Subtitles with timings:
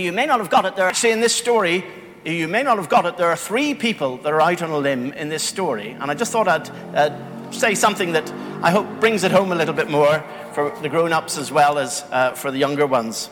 [0.00, 1.84] you may not have got it, there actually in this story,
[2.24, 4.78] you may not have got it, there are three people that are out on a
[4.78, 5.90] limb in this story.
[5.90, 8.30] And I just thought I'd uh, say something that
[8.62, 11.78] I hope brings it home a little bit more for the grown ups as well
[11.78, 13.28] as uh, for the younger ones.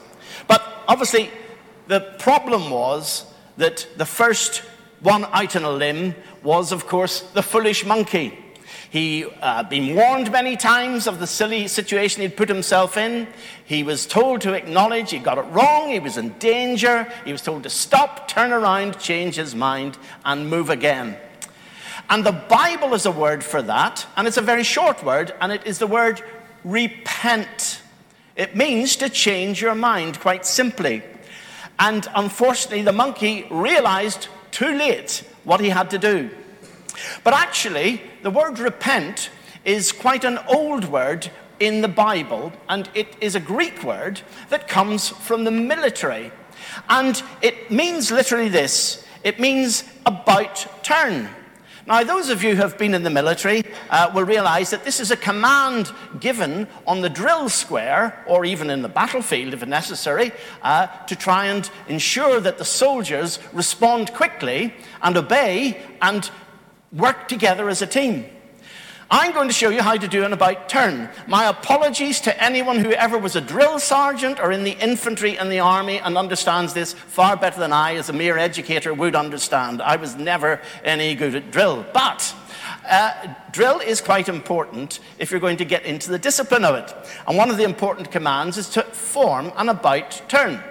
[0.49, 1.31] But obviously,
[1.87, 4.63] the problem was that the first
[5.01, 8.39] one out on a limb was, of course, the foolish monkey.
[8.91, 13.29] He uh, been warned many times of the silly situation he'd put himself in.
[13.65, 17.11] He was told to acknowledge he got it wrong, he was in danger.
[17.25, 21.17] He was told to stop, turn around, change his mind, and move again.
[22.09, 25.53] And the Bible is a word for that, and it's a very short word, and
[25.53, 26.21] it is the word
[26.65, 27.83] repent.
[28.35, 31.05] It means to change your mind, quite simply.
[31.79, 36.31] And unfortunately, the monkey realized too late what he had to do.
[37.25, 39.31] But actually, the word repent
[39.65, 44.69] is quite an old word in the Bible, and it is a Greek word that
[44.69, 46.33] comes from the military.
[46.89, 51.29] And it means literally this it means about turn.
[51.87, 55.01] Now, those of you who have been in the military uh, will realize that this
[55.01, 60.31] is a command given on the drill square or even in the battlefield if necessary
[60.63, 66.31] uh, to try and ensure that the soldiers respond quickly and obey and
[66.93, 68.27] work together as a team.
[69.13, 71.11] I'm going to show you how to do an about turn.
[71.27, 75.49] My apologies to anyone who ever was a drill sergeant or in the infantry in
[75.49, 79.83] the army and understands this far better than I, as a mere educator, would understand.
[79.83, 81.85] I was never any good at drill.
[81.93, 82.33] But
[82.89, 86.95] uh, drill is quite important if you're going to get into the discipline of it.
[87.27, 90.63] And one of the important commands is to form an about turn.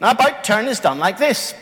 [0.00, 1.54] Now, about turn is done like this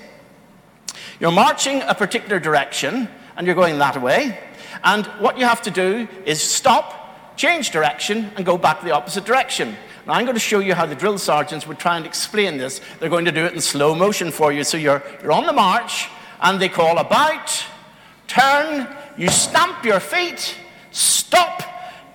[1.21, 4.39] you're marching a particular direction and you're going that way.
[4.83, 9.25] And what you have to do is stop, change direction, and go back the opposite
[9.25, 9.77] direction.
[10.07, 12.81] Now, I'm going to show you how the drill sergeants would try and explain this.
[13.01, 14.65] They're going to do it in slow motion for you.
[14.65, 16.09] So you're, you're on the march,
[16.41, 17.65] and they call about,
[18.27, 20.57] turn, you stamp your feet,
[20.91, 21.63] stop,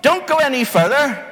[0.02, 1.26] don't go any further,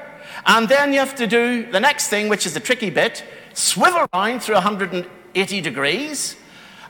[0.47, 3.25] and then you have to do the next thing, which is the tricky bit
[3.55, 6.37] swivel around through 180 degrees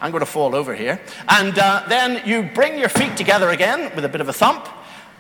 [0.01, 1.01] I'm going to fall over here.
[1.29, 4.69] And uh, then you bring your feet together again with a bit of a thump,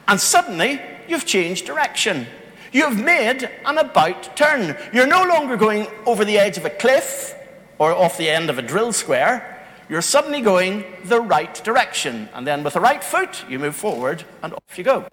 [0.07, 2.27] and suddenly you've changed direction.
[2.73, 4.77] You've made an about turn.
[4.93, 7.35] You're no longer going over the edge of a cliff
[7.79, 9.55] or off the end of a drill square.
[9.89, 12.29] You're suddenly going the right direction.
[12.35, 15.07] And then with the right foot, you move forward and off you go.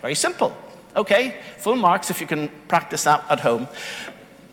[0.00, 0.56] Very simple.
[0.96, 3.68] Okay, full marks if you can practice that at home.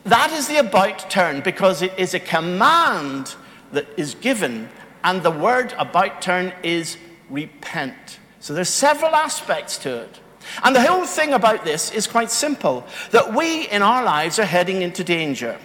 [0.04, 3.36] That is the about turn because it is a command
[3.74, 4.70] that is given,
[5.04, 6.98] and the word about turn is
[7.30, 8.20] repent.
[8.40, 10.20] So there's several aspects to it.
[10.64, 14.46] And the whole thing about this is quite simple that we in our lives are
[14.46, 15.58] heading into danger.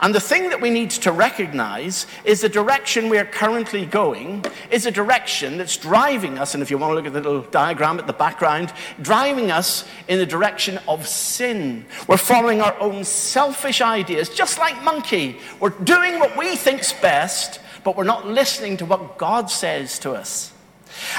[0.00, 4.44] And the thing that we need to recognize is the direction we are currently going
[4.70, 7.42] is a direction that's driving us, and if you want to look at the little
[7.50, 11.84] diagram at the background, driving us in the direction of sin.
[12.06, 15.38] We're following our own selfish ideas, just like monkey.
[15.58, 20.12] We're doing what we think's best, but we're not listening to what God says to
[20.12, 20.52] us.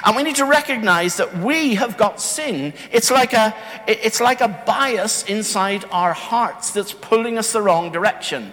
[0.06, 2.74] And we need to recognize that we have got sin.
[2.92, 3.56] It's like, a,
[3.88, 8.52] it's like a bias inside our hearts that's pulling us the wrong direction.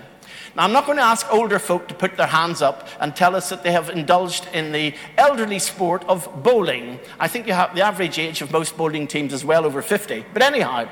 [0.59, 3.37] Now, I'm not going to ask older folk to put their hands up and tell
[3.37, 6.99] us that they have indulged in the elderly sport of bowling.
[7.21, 10.25] I think you have, the average age of most bowling teams is well over 50.
[10.33, 10.89] But anyhow,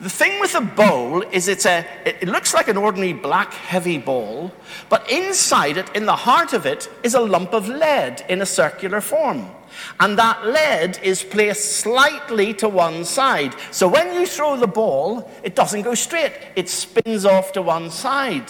[0.00, 3.98] the thing with a bowl is it's a, it looks like an ordinary black heavy
[3.98, 4.52] ball,
[4.88, 8.46] but inside it, in the heart of it, is a lump of lead in a
[8.46, 9.50] circular form.
[9.98, 13.56] And that lead is placed slightly to one side.
[13.72, 17.90] So when you throw the ball, it doesn't go straight, it spins off to one
[17.90, 18.46] side.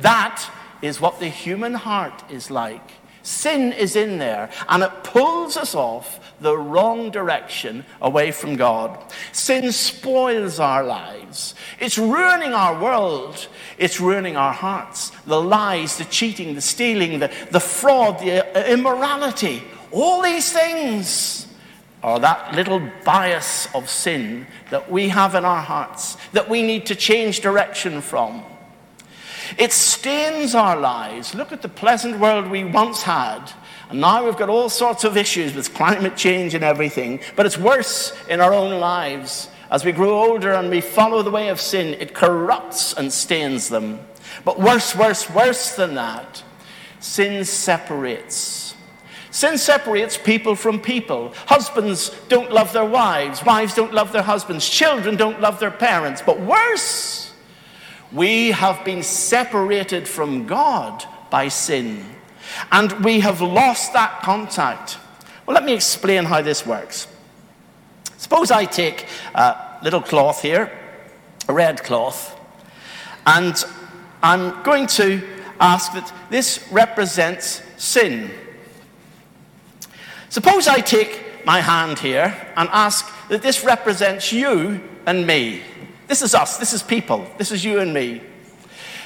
[0.00, 0.50] That
[0.82, 2.92] is what the human heart is like.
[3.22, 8.98] Sin is in there and it pulls us off the wrong direction away from God.
[9.32, 11.54] Sin spoils our lives.
[11.80, 13.48] It's ruining our world.
[13.76, 15.10] It's ruining our hearts.
[15.26, 21.46] The lies, the cheating, the stealing, the, the fraud, the uh, immorality, all these things
[22.02, 26.86] are that little bias of sin that we have in our hearts that we need
[26.86, 28.42] to change direction from.
[29.56, 31.34] It stains our lives.
[31.34, 33.52] Look at the pleasant world we once had.
[33.88, 37.20] And now we've got all sorts of issues with climate change and everything.
[37.36, 39.48] But it's worse in our own lives.
[39.70, 43.68] As we grow older and we follow the way of sin, it corrupts and stains
[43.68, 44.00] them.
[44.44, 46.42] But worse, worse, worse than that,
[47.00, 48.74] sin separates.
[49.30, 51.32] Sin separates people from people.
[51.46, 56.22] Husbands don't love their wives, wives don't love their husbands, children don't love their parents.
[56.24, 57.17] But worse,
[58.12, 62.04] we have been separated from God by sin.
[62.72, 64.98] And we have lost that contact.
[65.46, 67.08] Well, let me explain how this works.
[68.16, 70.70] Suppose I take a little cloth here,
[71.48, 72.38] a red cloth,
[73.26, 73.54] and
[74.22, 75.22] I'm going to
[75.60, 78.30] ask that this represents sin.
[80.30, 85.62] Suppose I take my hand here and ask that this represents you and me.
[86.08, 88.22] This is us, this is people, this is you and me.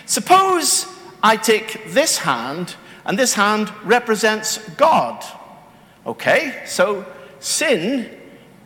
[0.07, 0.87] Suppose
[1.23, 5.25] I take this hand and this hand represents God.
[6.07, 7.05] Okay, so
[7.41, 8.09] sin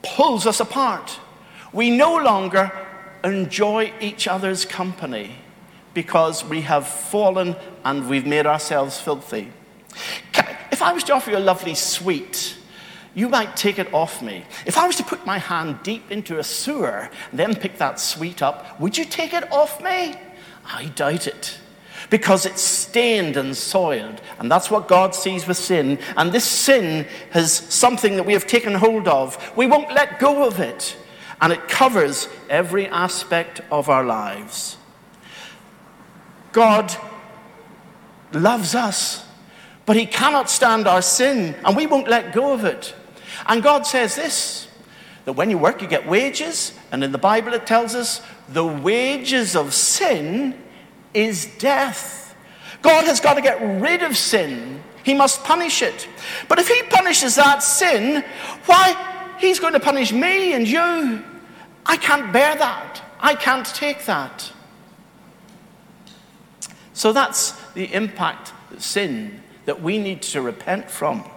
[0.02, 1.18] pulls us apart.
[1.72, 2.70] We no longer
[3.24, 5.36] enjoy each other's company
[5.94, 9.50] because we have fallen and we've made ourselves filthy.
[10.70, 12.55] If I was to offer you a lovely sweet,
[13.16, 14.44] you might take it off me.
[14.66, 17.98] If I was to put my hand deep into a sewer and then pick that
[17.98, 20.14] sweet up, would you take it off me?
[20.66, 21.58] I doubt it.
[22.10, 24.20] Because it's stained and soiled.
[24.38, 25.98] And that's what God sees with sin.
[26.18, 29.56] And this sin has something that we have taken hold of.
[29.56, 30.94] We won't let go of it.
[31.40, 34.76] And it covers every aspect of our lives.
[36.52, 36.94] God
[38.34, 39.24] loves us,
[39.86, 42.94] but He cannot stand our sin, and we won't let go of it.
[43.48, 44.68] And God says this
[45.24, 48.64] that when you work, you get wages, and in the Bible it tells us the
[48.64, 50.56] wages of sin
[51.12, 52.36] is death.
[52.82, 54.82] God has got to get rid of sin.
[55.02, 56.08] He must punish it.
[56.48, 58.24] But if He punishes that sin,
[58.66, 59.34] why?
[59.38, 61.24] He's going to punish me and you.
[61.84, 63.02] I can't bear that.
[63.18, 64.52] I can't take that.
[66.92, 71.28] So that's the impact of sin that we need to repent from.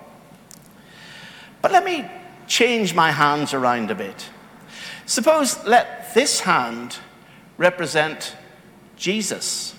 [1.62, 2.10] But let me
[2.48, 4.30] change my hands around a bit.
[5.06, 6.98] Suppose let this hand
[7.58, 8.36] represent
[8.96, 9.76] Jesus.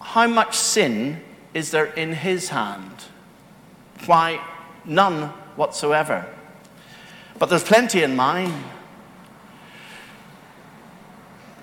[0.00, 1.20] How much sin
[1.54, 3.04] is there in his hand?
[4.06, 4.40] Why,
[4.84, 6.26] none whatsoever.
[7.38, 8.64] But there's plenty in mine.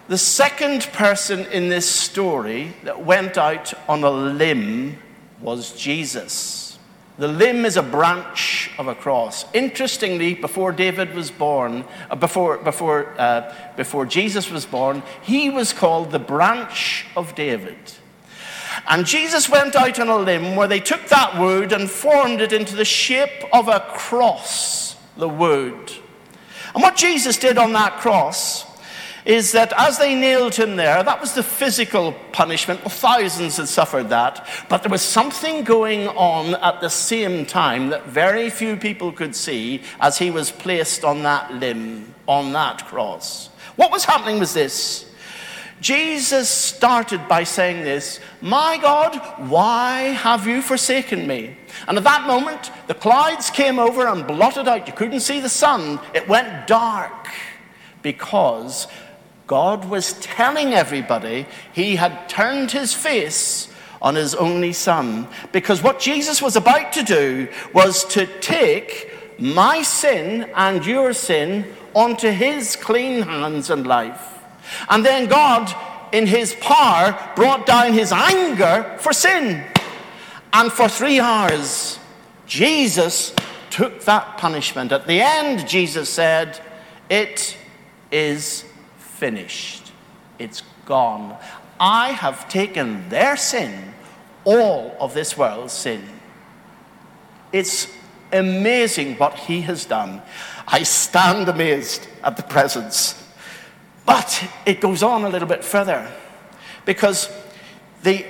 [0.08, 4.98] The second person in this story that went out on a limb
[5.42, 6.67] was Jesus.
[7.18, 9.46] The limb is a branch of a cross.
[9.54, 15.74] Interestingly, before David was born, uh, before, before, uh, before Jesus was born, he was
[15.74, 17.78] called the branch of David.
[18.88, 22.54] And Jesus went out on a limb where they took that wood and formed it
[22.54, 25.92] into the shape of a cross, the wood.
[26.76, 28.67] And what Jesus did on that cross
[29.28, 32.80] is that as they nailed him there, that was the physical punishment.
[32.80, 34.48] Well, thousands had suffered that.
[34.70, 39.36] But there was something going on at the same time that very few people could
[39.36, 43.50] see as he was placed on that limb, on that cross.
[43.76, 45.04] What was happening was this.
[45.82, 49.18] Jesus started by saying this, My God,
[49.50, 51.58] why have you forsaken me?
[51.90, 54.88] And at that moment, the clouds came over and blotted out.
[54.88, 56.00] You couldn't see the sun.
[56.14, 57.28] It went dark
[58.02, 58.88] because
[59.48, 65.28] God was telling everybody he had turned his face on his only son.
[65.52, 71.66] Because what Jesus was about to do was to take my sin and your sin
[71.94, 74.34] onto his clean hands and life.
[74.90, 75.74] And then God,
[76.12, 79.64] in his power, brought down his anger for sin.
[80.52, 82.00] And for three hours,
[82.46, 83.34] Jesus
[83.70, 84.92] took that punishment.
[84.92, 86.60] At the end, Jesus said,
[87.10, 87.58] It
[88.12, 88.64] is
[89.18, 89.92] finished.
[90.40, 91.38] It's gone.
[91.80, 93.94] I have taken their sin,
[94.44, 96.04] all of this world's sin.
[97.52, 97.88] It's
[98.32, 100.22] amazing what he has done.
[100.68, 103.24] I stand amazed at the presence.
[104.06, 106.12] But it goes on a little bit further
[106.86, 107.30] because
[108.04, 108.26] the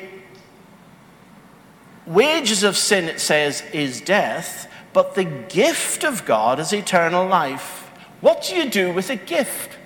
[2.05, 7.91] wages of sin, it says, is death, but the gift of God is eternal life.
[8.21, 9.76] What do you do with a gift?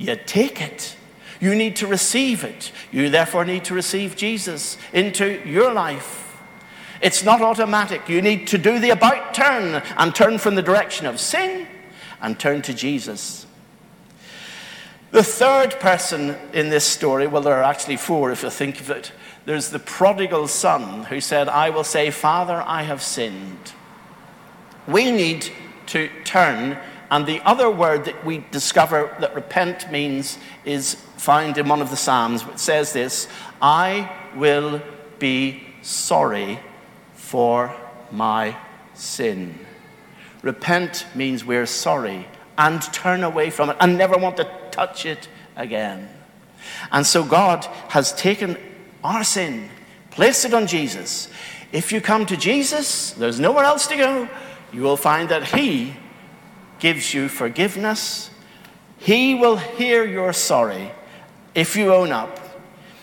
[0.00, 0.96] You take it.
[1.40, 2.72] You need to receive it.
[2.90, 6.38] You therefore need to receive Jesus into your life.
[7.02, 8.08] It's not automatic.
[8.08, 11.66] You need to do the about turn and turn from the direction of sin
[12.20, 13.46] and turn to Jesus.
[15.10, 18.90] The third person in this story, well, there are actually four if you think of
[18.90, 19.12] it.
[19.44, 23.72] There's the prodigal son who said, I will say, Father, I have sinned.
[24.86, 25.50] We need
[25.86, 26.78] to turn
[27.10, 31.90] and the other word that we discover that repent means is found in one of
[31.90, 33.28] the Psalms, which says this
[33.60, 34.80] I will
[35.18, 36.60] be sorry
[37.14, 37.74] for
[38.12, 38.56] my
[38.94, 39.58] sin.
[40.42, 42.26] Repent means we're sorry
[42.56, 46.08] and turn away from it and never want to touch it again.
[46.92, 48.56] And so God has taken
[49.02, 49.68] our sin,
[50.10, 51.28] placed it on Jesus.
[51.72, 54.28] If you come to Jesus, there's nowhere else to go.
[54.72, 55.94] You will find that He
[56.80, 58.30] gives you forgiveness.
[58.98, 60.90] He will hear your sorry
[61.54, 62.38] if you own up.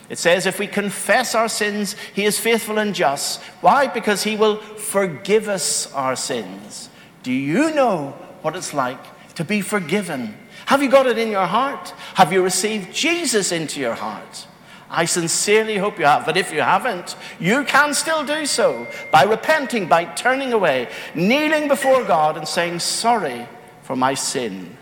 [0.08, 3.42] It says, if we confess our sins, He is faithful and just.
[3.60, 3.88] Why?
[3.88, 6.88] Because He will forgive us our sins.
[7.22, 10.34] Do you know what it's like to be forgiven?
[10.66, 11.90] Have you got it in your heart?
[12.14, 14.46] Have you received Jesus into your heart?
[14.90, 16.24] I sincerely hope you have.
[16.24, 21.68] But if you haven't, you can still do so by repenting, by turning away, kneeling
[21.68, 23.46] before God and saying, Sorry
[23.88, 24.76] for my sin,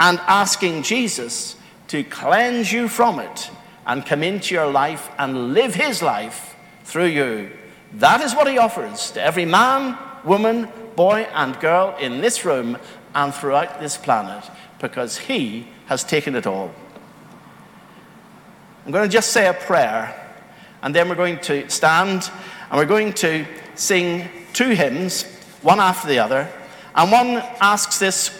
[0.00, 1.54] and asking Jesus
[1.86, 3.52] to cleanse you from it
[3.86, 7.52] and come into your life and live his life through you.
[7.92, 12.76] That is what he offers to every man, woman, boy, and girl in this room
[13.14, 14.42] and throughout this planet
[14.80, 16.74] because he has taken it all.
[18.84, 20.16] I'm going to just say a prayer,
[20.82, 22.28] and then we're going to stand
[22.70, 23.46] and we're going to
[23.76, 25.22] sing two hymns,
[25.62, 26.50] one after the other.
[26.96, 27.28] And one
[27.60, 28.36] asks this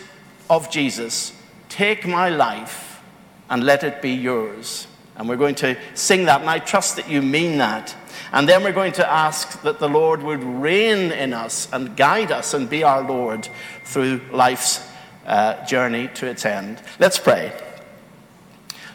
[0.50, 1.32] of Jesus
[1.68, 3.02] Take my life
[3.50, 4.86] and let it be yours.
[5.16, 7.94] And we're going to sing that, and I trust that you mean that.
[8.32, 12.30] And then we're going to ask that the Lord would reign in us and guide
[12.30, 13.48] us and be our Lord
[13.84, 14.86] through life's
[15.26, 16.80] uh, journey to its end.
[16.98, 17.52] Let's pray.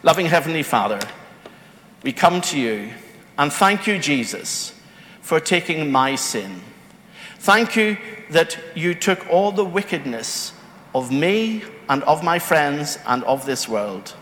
[0.02, 1.00] Loving Heavenly Father,
[2.02, 2.90] we come to you
[3.38, 4.78] and thank you, Jesus,
[5.20, 6.60] for taking my sin.
[7.38, 7.98] Thank you
[8.30, 10.52] that you took all the wickedness
[10.94, 14.14] of me and of my friends and of this world.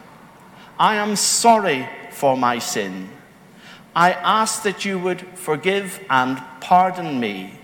[0.79, 3.11] I am sorry for my sin.
[3.95, 7.55] I ask that you would forgive and pardon me.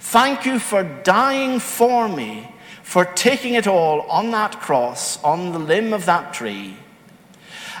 [0.00, 2.52] Thank you for dying for me,
[2.82, 6.76] for taking it all on that cross, on the limb of that tree.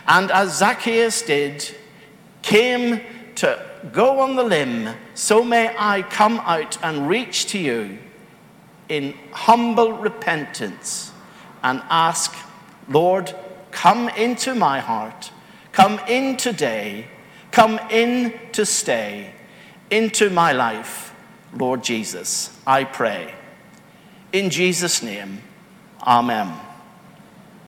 [0.06, 1.68] And as Zacchaeus did,
[2.42, 3.00] came
[3.36, 3.60] to
[3.92, 7.98] go on the limb, so may I come out and reach to you
[8.90, 11.12] in humble repentance
[11.62, 12.34] and ask,
[12.88, 13.34] Lord,
[13.70, 15.30] come into my heart,
[15.72, 17.06] come in today,
[17.52, 19.32] come in to stay
[19.90, 21.14] into my life,
[21.56, 23.34] Lord Jesus, I pray.
[24.32, 25.40] In Jesus' name,
[26.02, 26.69] amen.